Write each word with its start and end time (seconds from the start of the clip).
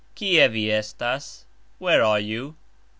Kie 0.15 0.47
vi 0.47 0.71
estas? 0.71 1.45
Where 1.77 2.03
are 2.03 2.19
you? 2.19 2.55